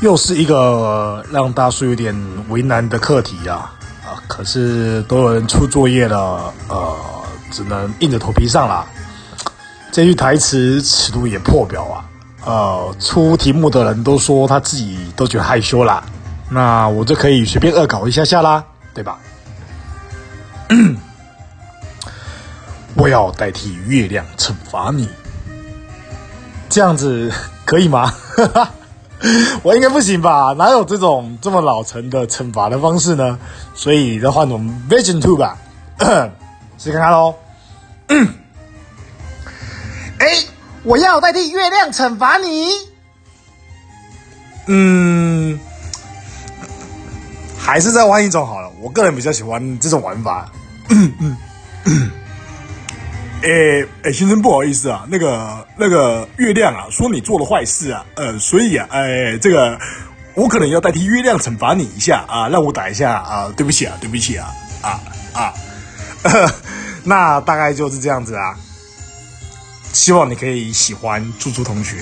[0.00, 2.14] 又是一个让大叔有点
[2.48, 3.72] 为难的课题啊
[4.04, 4.20] 啊！
[4.28, 6.96] 可是都有人出作业了，呃，
[7.50, 8.86] 只能硬着头皮上啦。
[9.90, 12.04] 这句台词尺度也破表啊！
[12.44, 16.04] 呃，出题目的人都说他自己都觉得害羞啦，
[16.50, 19.18] 那我就可以随便恶搞一下下啦，对吧？
[22.94, 25.08] 我要代替月亮惩罚你，
[26.68, 27.32] 这样子
[27.64, 28.12] 可以吗？
[29.62, 30.54] 我应该不行吧？
[30.56, 33.38] 哪有这种这么老成的惩罚的方式呢？
[33.74, 35.56] 所以再换种 Vision Two 吧，
[36.78, 37.34] 试看看喽。
[40.18, 40.44] 哎，
[40.84, 42.68] 我要代替月亮惩罚你。
[44.66, 45.58] 嗯，
[47.58, 48.70] 还是再换一种好了。
[48.80, 50.50] 我个人比较喜欢这种玩法。
[53.46, 59.78] 哎哎，先生不好意思啊，那个那个月亮啊，说你做了坏事啊，呃，所以啊，哎，这个
[60.34, 64.52] 我可能要代替月亮惩罚你一下啊，让我打一下啊，对不起啊，对不起啊，
[64.82, 65.00] 啊
[65.32, 65.54] 啊，
[67.04, 68.56] 那大概就是这样子啊，
[69.92, 71.98] 希望你可以喜欢猪猪同学。